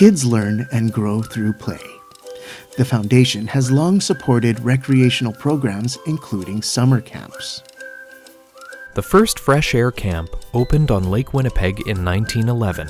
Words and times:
Kids 0.00 0.24
learn 0.24 0.66
and 0.72 0.94
grow 0.94 1.20
through 1.20 1.52
play. 1.52 1.84
The 2.78 2.86
foundation 2.86 3.46
has 3.48 3.70
long 3.70 4.00
supported 4.00 4.58
recreational 4.60 5.34
programs, 5.34 5.98
including 6.06 6.62
summer 6.62 7.02
camps. 7.02 7.62
The 8.94 9.02
first 9.02 9.38
fresh 9.38 9.74
air 9.74 9.90
camp 9.90 10.30
opened 10.54 10.90
on 10.90 11.10
Lake 11.10 11.34
Winnipeg 11.34 11.80
in 11.80 12.02
1911, 12.02 12.88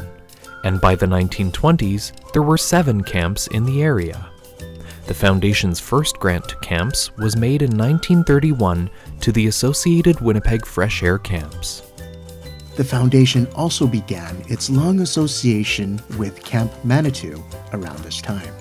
and 0.63 0.81
by 0.81 0.95
the 0.95 1.07
1920s, 1.07 2.13
there 2.33 2.45
were 2.45 2.57
seven 2.57 3.03
camps 3.03 3.49
in 3.49 3.65
the 3.65 3.83
area. 3.83 4.31
The 5.09 5.15
Foundation's 5.15 5.81
first 5.81 6.17
grant 6.21 6.49
to 6.51 6.57
camps 6.59 7.11
was 7.17 7.37
made 7.37 7.63
in 7.63 7.77
1931 7.77 8.89
to 9.19 9.33
the 9.33 9.49
Associated 9.49 10.21
Winnipeg 10.21 10.65
Fresh 10.65 11.03
Air 11.03 11.19
Camps. 11.19 11.90
The 12.81 12.87
Foundation 12.87 13.47
also 13.55 13.87
began 13.87 14.43
its 14.49 14.71
long 14.71 15.01
association 15.01 16.01
with 16.17 16.43
Camp 16.43 16.73
Manitou 16.83 17.45
around 17.75 17.99
this 17.99 18.23
time. 18.23 18.55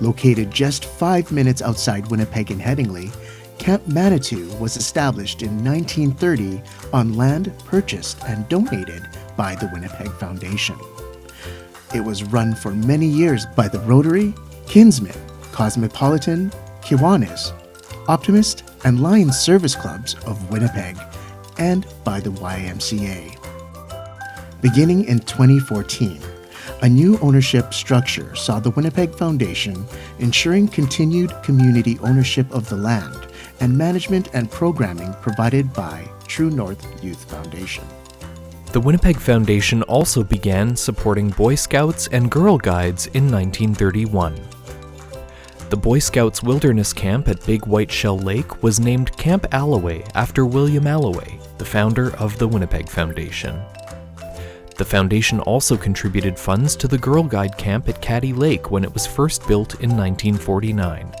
Located 0.00 0.52
just 0.52 0.84
five 0.84 1.32
minutes 1.32 1.60
outside 1.60 2.08
Winnipeg 2.12 2.52
and 2.52 2.60
Headingley, 2.60 3.12
Camp 3.58 3.88
Manitou 3.88 4.46
was 4.58 4.76
established 4.76 5.42
in 5.42 5.64
1930 5.64 6.62
on 6.92 7.14
land 7.14 7.52
purchased 7.64 8.22
and 8.22 8.48
donated 8.48 9.02
by 9.36 9.56
the 9.56 9.68
Winnipeg 9.72 10.12
Foundation. 10.12 10.78
It 11.92 12.04
was 12.04 12.22
run 12.22 12.54
for 12.54 12.70
many 12.70 13.06
years 13.06 13.46
by 13.56 13.66
the 13.66 13.80
Rotary, 13.80 14.32
Kinsmen, 14.68 15.20
Cosmopolitan, 15.50 16.52
Kiwanis, 16.82 17.50
Optimist, 18.06 18.62
and 18.84 19.02
Lions 19.02 19.36
Service 19.36 19.74
Clubs 19.74 20.14
of 20.24 20.52
Winnipeg, 20.52 20.96
and 21.58 21.86
by 22.04 22.20
the 22.20 22.30
YMCA. 22.30 23.36
Beginning 24.60 25.04
in 25.04 25.18
2014, 25.20 26.20
a 26.82 26.88
new 26.88 27.18
ownership 27.20 27.72
structure 27.72 28.34
saw 28.34 28.58
the 28.58 28.70
Winnipeg 28.70 29.14
Foundation 29.14 29.86
ensuring 30.18 30.68
continued 30.68 31.32
community 31.42 31.98
ownership 32.00 32.50
of 32.52 32.68
the 32.68 32.76
land 32.76 33.26
and 33.60 33.76
management 33.76 34.30
and 34.34 34.50
programming 34.50 35.12
provided 35.20 35.72
by 35.72 36.08
True 36.26 36.50
North 36.50 37.04
Youth 37.04 37.24
Foundation. 37.30 37.84
The 38.72 38.80
Winnipeg 38.80 39.18
Foundation 39.18 39.82
also 39.84 40.24
began 40.24 40.74
supporting 40.74 41.30
Boy 41.30 41.54
Scouts 41.54 42.08
and 42.08 42.30
Girl 42.30 42.58
Guides 42.58 43.06
in 43.08 43.30
1931. 43.30 44.53
The 45.70 45.76
Boy 45.76 45.98
Scouts 45.98 46.42
Wilderness 46.42 46.92
Camp 46.92 47.26
at 47.26 47.44
Big 47.46 47.64
Whiteshell 47.64 48.18
Lake 48.18 48.62
was 48.62 48.78
named 48.78 49.16
Camp 49.16 49.46
Alloway 49.52 50.04
after 50.14 50.44
William 50.44 50.86
Alloway, 50.86 51.38
the 51.58 51.64
founder 51.64 52.14
of 52.16 52.38
the 52.38 52.46
Winnipeg 52.46 52.88
Foundation. 52.88 53.60
The 54.76 54.84
foundation 54.84 55.40
also 55.40 55.76
contributed 55.76 56.38
funds 56.38 56.76
to 56.76 56.86
the 56.86 56.98
Girl 56.98 57.22
Guide 57.22 57.56
camp 57.56 57.88
at 57.88 58.02
Caddy 58.02 58.32
Lake 58.32 58.70
when 58.70 58.84
it 58.84 58.92
was 58.92 59.06
first 59.06 59.48
built 59.48 59.74
in 59.80 59.96
1949, 59.96 61.14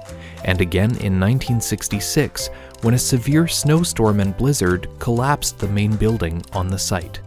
and 0.44 0.60
again 0.60 0.90
in 0.90 1.18
1966 1.18 2.50
when 2.82 2.94
a 2.94 2.98
severe 2.98 3.48
snowstorm 3.48 4.20
and 4.20 4.36
blizzard 4.36 4.88
collapsed 4.98 5.58
the 5.58 5.68
main 5.68 5.96
building 5.96 6.44
on 6.52 6.68
the 6.68 6.78
site. 6.78 7.18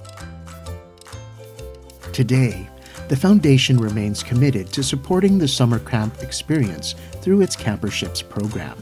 Today, 2.14 2.70
the 3.10 3.16
Foundation 3.16 3.78
remains 3.78 4.22
committed 4.22 4.68
to 4.74 4.84
supporting 4.84 5.38
the 5.38 5.48
summer 5.48 5.80
camp 5.80 6.22
experience 6.22 6.96
through 7.22 7.42
its 7.42 7.56
camperships 7.56 8.22
program. 8.22 8.78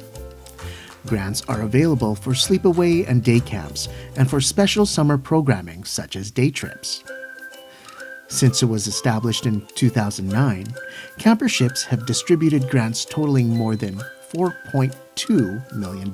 Grants 1.06 1.44
are 1.48 1.62
available 1.62 2.16
for 2.16 2.32
sleepaway 2.32 3.08
and 3.08 3.23
day 3.23 3.40
camps 3.40 3.88
and 4.16 4.28
for 4.28 4.42
special 4.42 4.86
summer 4.86 5.20
programming 5.20 5.83
such 5.83 6.16
as 6.16 6.32
day 6.32 6.49
trips. 6.49 7.04
Since 8.27 8.64
it 8.64 8.66
was 8.66 8.88
established 8.88 9.45
in 9.45 9.66
2009, 9.76 10.66
camperships 11.20 11.83
have 11.83 12.08
distributed 12.08 12.67
grants 12.70 13.05
totaling 13.05 13.49
more 13.49 13.76
than 13.76 14.02
$4.2 14.33 15.76
million. 15.76 16.11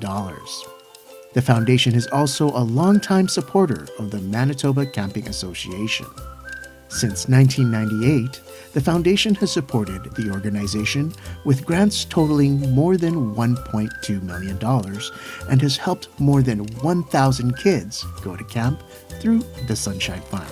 The 1.32 1.40
foundation 1.40 1.94
is 1.94 2.06
also 2.08 2.48
a 2.48 2.60
longtime 2.60 3.28
supporter 3.28 3.86
of 3.98 4.10
the 4.10 4.20
Manitoba 4.20 4.84
Camping 4.84 5.26
Association. 5.28 6.06
Since 6.92 7.26
1998, 7.26 8.42
the 8.74 8.80
foundation 8.80 9.34
has 9.36 9.50
supported 9.50 10.04
the 10.14 10.30
organization 10.30 11.12
with 11.44 11.64
grants 11.64 12.04
totaling 12.04 12.70
more 12.74 12.98
than 12.98 13.34
$1.2 13.34 14.22
million 14.22 14.58
and 15.48 15.62
has 15.62 15.76
helped 15.78 16.08
more 16.20 16.42
than 16.42 16.60
1,000 16.60 17.56
kids 17.56 18.04
go 18.22 18.36
to 18.36 18.44
camp 18.44 18.82
through 19.20 19.42
the 19.66 19.74
Sunshine 19.74 20.20
Fund. 20.20 20.46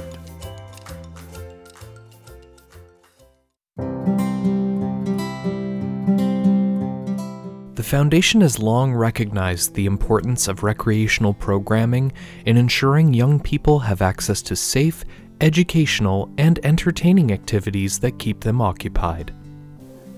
The 7.74 7.84
Foundation 7.84 8.40
has 8.40 8.58
long 8.58 8.94
recognized 8.94 9.74
the 9.74 9.86
importance 9.86 10.48
of 10.48 10.62
recreational 10.62 11.34
programming 11.34 12.12
in 12.46 12.56
ensuring 12.56 13.12
young 13.12 13.40
people 13.40 13.80
have 13.80 14.00
access 14.00 14.40
to 14.42 14.56
safe, 14.56 15.04
educational, 15.40 16.30
and 16.38 16.58
entertaining 16.64 17.32
activities 17.32 17.98
that 18.00 18.18
keep 18.18 18.40
them 18.40 18.60
occupied. 18.60 19.30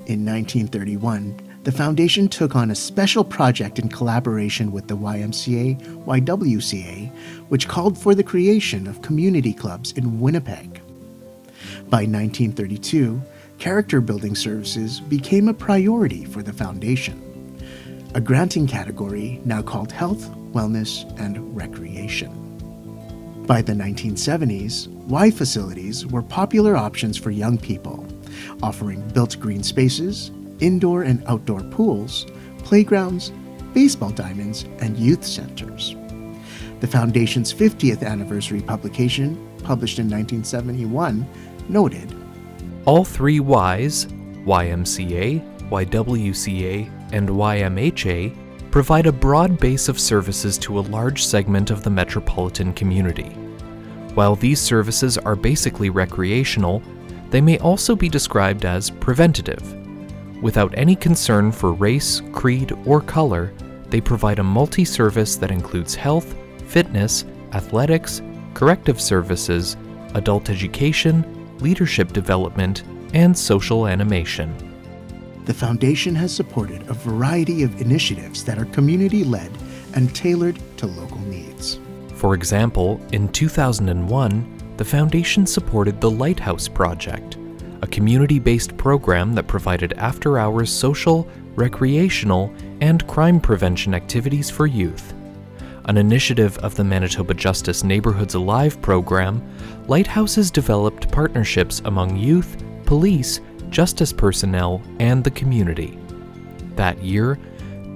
In 0.06 0.24
1931, 0.26 1.52
the 1.62 1.70
foundation 1.70 2.28
took 2.28 2.56
on 2.56 2.72
a 2.72 2.74
special 2.74 3.22
project 3.22 3.78
in 3.78 3.88
collaboration 3.88 4.72
with 4.72 4.88
the 4.88 4.96
YMCA 4.96 5.80
YWCA, 6.04 7.10
which 7.48 7.68
called 7.68 7.96
for 7.96 8.14
the 8.16 8.24
creation 8.24 8.88
of 8.88 9.02
community 9.02 9.52
clubs 9.52 9.92
in 9.92 10.18
Winnipeg. 10.18 10.80
By 11.88 12.04
1932, 12.04 13.22
character 13.58 14.00
building 14.00 14.34
services 14.34 14.98
became 15.00 15.46
a 15.46 15.54
priority 15.54 16.24
for 16.24 16.42
the 16.42 16.52
foundation, 16.52 17.20
a 18.14 18.20
granting 18.20 18.66
category 18.66 19.40
now 19.44 19.62
called 19.62 19.92
health, 19.92 20.28
wellness, 20.52 21.08
and 21.20 21.56
recreation. 21.56 22.41
By 23.52 23.60
the 23.60 23.74
1970s, 23.74 24.88
Y 25.08 25.30
facilities 25.30 26.06
were 26.06 26.22
popular 26.22 26.74
options 26.74 27.18
for 27.18 27.30
young 27.30 27.58
people, 27.58 28.02
offering 28.62 29.06
built 29.08 29.38
green 29.38 29.62
spaces, 29.62 30.30
indoor 30.60 31.02
and 31.02 31.22
outdoor 31.26 31.60
pools, 31.64 32.24
playgrounds, 32.60 33.30
baseball 33.74 34.08
diamonds, 34.08 34.64
and 34.78 34.96
youth 34.96 35.22
centers. 35.22 35.94
The 36.80 36.86
Foundation's 36.86 37.52
50th 37.52 38.02
anniversary 38.02 38.62
publication, 38.62 39.36
published 39.62 39.98
in 39.98 40.06
1971, 40.06 41.28
noted 41.68 42.16
All 42.86 43.04
three 43.04 43.38
Ys, 43.38 44.06
YMCA, 44.46 45.68
YWCA, 45.68 46.90
and 47.12 47.28
YMHA, 47.28 48.70
provide 48.70 49.04
a 49.04 49.12
broad 49.12 49.58
base 49.58 49.90
of 49.90 50.00
services 50.00 50.56
to 50.56 50.78
a 50.78 50.88
large 50.88 51.22
segment 51.22 51.70
of 51.70 51.82
the 51.82 51.90
metropolitan 51.90 52.72
community. 52.72 53.36
While 54.14 54.36
these 54.36 54.60
services 54.60 55.16
are 55.16 55.36
basically 55.36 55.90
recreational, 55.90 56.82
they 57.30 57.40
may 57.40 57.58
also 57.58 57.96
be 57.96 58.08
described 58.08 58.64
as 58.64 58.90
preventative. 58.90 59.62
Without 60.42 60.76
any 60.76 60.94
concern 60.94 61.50
for 61.50 61.72
race, 61.72 62.20
creed, 62.32 62.72
or 62.84 63.00
color, 63.00 63.52
they 63.88 64.00
provide 64.00 64.38
a 64.38 64.42
multi 64.42 64.84
service 64.84 65.36
that 65.36 65.50
includes 65.50 65.94
health, 65.94 66.34
fitness, 66.66 67.24
athletics, 67.52 68.20
corrective 68.54 69.00
services, 69.00 69.76
adult 70.14 70.50
education, 70.50 71.24
leadership 71.60 72.12
development, 72.12 72.82
and 73.14 73.36
social 73.36 73.86
animation. 73.86 74.54
the 75.44 75.54
Foundation 75.54 76.14
has 76.14 76.34
supported 76.34 76.82
a 76.88 76.94
variety 76.94 77.62
of 77.62 77.80
initiatives 77.80 78.44
that 78.44 78.58
are 78.58 78.64
community 78.66 79.24
led 79.24 79.50
and 79.94 80.14
tailored 80.14 80.58
to 80.76 80.86
local 80.86 81.18
needs. 81.20 81.78
For 82.22 82.34
example, 82.34 83.00
in 83.10 83.26
2001, 83.30 84.76
the 84.76 84.84
Foundation 84.84 85.44
supported 85.44 86.00
the 86.00 86.08
Lighthouse 86.08 86.68
Project, 86.68 87.36
a 87.82 87.86
community 87.88 88.38
based 88.38 88.76
program 88.76 89.34
that 89.34 89.48
provided 89.48 89.94
after 89.94 90.38
hours 90.38 90.70
social, 90.70 91.26
recreational, 91.56 92.54
and 92.80 93.04
crime 93.08 93.40
prevention 93.40 93.92
activities 93.92 94.50
for 94.50 94.68
youth. 94.68 95.14
An 95.86 95.96
initiative 95.96 96.56
of 96.58 96.76
the 96.76 96.84
Manitoba 96.84 97.34
Justice 97.34 97.82
Neighborhoods 97.82 98.34
Alive 98.34 98.80
program, 98.80 99.42
Lighthouses 99.88 100.52
developed 100.52 101.10
partnerships 101.10 101.82
among 101.86 102.16
youth, 102.16 102.56
police, 102.86 103.40
justice 103.68 104.12
personnel, 104.12 104.80
and 105.00 105.24
the 105.24 105.30
community. 105.32 105.98
That 106.76 107.02
year, 107.02 107.36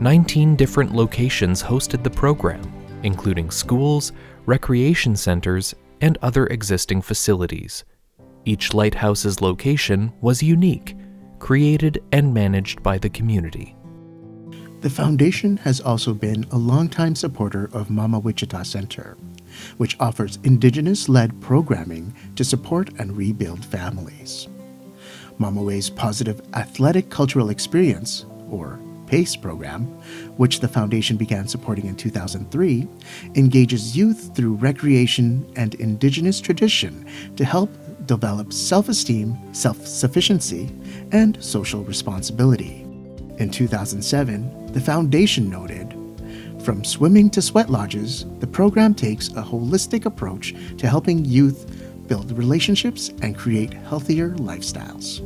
19 0.00 0.56
different 0.56 0.96
locations 0.96 1.62
hosted 1.62 2.02
the 2.02 2.11
program, 2.11 2.73
including 3.02 3.50
schools, 3.50 4.12
recreation 4.46 5.16
centers, 5.16 5.75
and 6.00 6.19
other 6.22 6.46
existing 6.46 7.02
facilities. 7.02 7.84
Each 8.44 8.72
lighthouse's 8.72 9.40
location 9.40 10.12
was 10.20 10.43
unique, 10.43 10.96
created 11.38 12.02
and 12.12 12.32
managed 12.32 12.82
by 12.82 12.98
the 12.98 13.10
community. 13.10 13.76
The 14.82 14.90
Foundation 14.90 15.56
has 15.58 15.81
also 15.81 16.14
been 16.14 16.44
a 16.52 16.56
longtime 16.56 17.16
supporter 17.16 17.69
of 17.72 17.90
Ma 17.90 18.06
Mawi 18.06 18.22
Wi 18.22 18.32
Chi 18.32 18.46
Itata 18.46 18.66
Center, 18.66 19.16
which 19.78 19.96
offers 19.99 20.38
Indigenous 20.44 21.08
led 21.08 21.40
programming 21.40 22.14
to 22.37 22.44
support 22.44 22.90
and 22.99 23.16
rebuild 23.16 23.64
families. 23.64 24.49
Ma 25.38 25.50
Mawi's 25.50 25.90
Positive 25.90 26.40
Athletic 26.54 27.10
Cultural 27.10 27.50
Experience, 27.50 28.26
or 28.50 28.78
PACE 29.06 29.37
program, 29.37 29.85
which 30.37 30.61
the 30.61 30.69
foundation 30.69 31.17
began 31.17 31.49
supporting 31.49 31.87
in 31.87 31.97
2003, 31.97 32.87
engages 33.35 33.97
youth 33.97 34.35
through 34.35 34.55
recreation 34.55 35.50
and 35.56 35.75
indigenous 35.76 36.41
tradition 36.41 37.06
to 37.37 37.44
help 37.44 37.70
develop 38.06 38.53
self 38.53 38.88
esteem, 38.88 39.37
self 39.53 39.87
sufficiency, 39.87 40.75
and 41.12 41.43
social 41.43 41.85
responsibility. 41.85 42.82
In 43.38 43.50
2007, 43.50 44.73
the 44.73 44.81
foundation 44.81 45.50
noted 45.50 45.94
From 46.64 46.85
swimming 46.85 47.31
to 47.31 47.43
sweat 47.43 47.70
lodges, 47.70 48.26
the 48.41 48.47
program 48.47 48.94
takes 48.94 49.29
a 49.29 49.43
holistic 49.43 50.06
approach 50.06 50.55
to 50.79 50.88
helping 50.88 51.25
youth 51.25 51.70
build 52.09 52.32
relationships 52.32 53.11
and 53.23 53.37
create 53.37 53.75
healthier 53.75 54.31
lifestyles. 54.37 55.20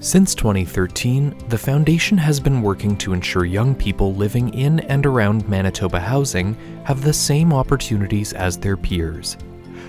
Since 0.00 0.36
2013, 0.36 1.34
the 1.48 1.58
Foundation 1.58 2.16
has 2.18 2.38
been 2.38 2.62
working 2.62 2.96
to 2.98 3.12
ensure 3.12 3.44
young 3.44 3.74
people 3.74 4.14
living 4.14 4.54
in 4.54 4.78
and 4.80 5.04
around 5.04 5.48
Manitoba 5.48 5.98
housing 5.98 6.54
have 6.84 7.02
the 7.02 7.12
same 7.12 7.52
opportunities 7.52 8.32
as 8.32 8.56
their 8.56 8.76
peers. 8.76 9.36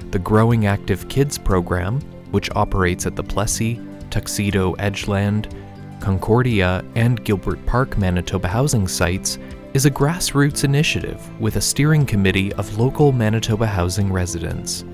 The 0.10 0.18
Growing 0.18 0.66
Active 0.66 1.08
Kids 1.10 1.38
program, 1.38 2.02
which 2.32 2.50
operates 2.56 3.06
at 3.06 3.16
the 3.16 3.24
Plessy, 3.24 3.80
Tuxedo 4.10 4.74
Edgeland, 4.78 5.54
Concordia, 6.00 6.84
and 6.96 7.24
Gilbert 7.24 7.64
Park 7.68 7.96
Manitoba 8.00 8.48
housing 8.48 8.88
sites, 8.88 9.38
is 9.76 9.86
a 9.86 9.92
grassroots 9.92 10.64
initiative 10.64 11.22
with 11.40 11.58
a 11.58 11.62
steering 11.62 12.08
committee 12.08 12.52
of 12.54 12.80
local 12.80 13.12
Manitoba 13.12 13.68
housing 13.68 14.12
residents. 14.12 14.86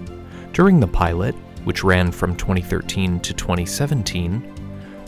During 0.52 0.82
the 0.82 0.88
pilot, 0.88 1.36
which 1.64 1.86
ran 1.86 2.12
from 2.12 2.36
2013 2.36 3.22
to 3.22 3.34
2017, 3.34 4.55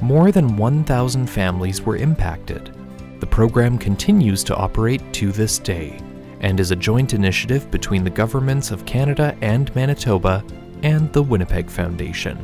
more 0.01 0.31
than 0.31 0.57
1,000 0.57 1.27
families 1.27 1.81
were 1.81 1.97
impacted. 1.97 2.73
The 3.19 3.27
program 3.27 3.77
continues 3.77 4.43
to 4.45 4.55
operate 4.55 5.01
to 5.13 5.31
this 5.31 5.59
day 5.59 5.99
and 6.41 6.59
is 6.59 6.71
a 6.71 6.75
joint 6.75 7.13
initiative 7.13 7.69
between 7.71 8.03
the 8.03 8.09
governments 8.09 8.71
of 8.71 8.85
Canada 8.85 9.35
and 9.41 9.73
Manitoba 9.75 10.43
and 10.83 11.11
the 11.13 11.23
Winnipeg 11.23 11.69
Foundation. 11.69 12.37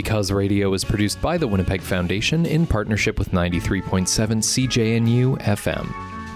Because 0.00 0.32
Radio 0.32 0.72
is 0.72 0.82
produced 0.82 1.20
by 1.20 1.36
the 1.36 1.46
Winnipeg 1.46 1.82
Foundation 1.82 2.46
in 2.46 2.66
partnership 2.66 3.18
with 3.18 3.32
93.7 3.32 4.08
CJNU 4.08 5.38
FM. 5.42 5.92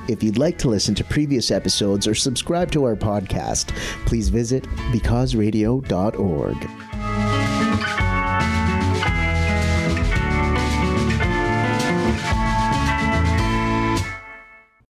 If 0.06 0.22
you'd 0.22 0.36
like 0.36 0.58
to 0.58 0.68
listen 0.68 0.94
to 0.96 1.02
previous 1.02 1.50
episodes 1.50 2.06
or 2.06 2.14
subscribe 2.14 2.70
to 2.72 2.84
our 2.84 2.94
podcast, 2.94 3.74
please 4.04 4.28
visit 4.28 4.64
becauseradio.org. 4.92 6.93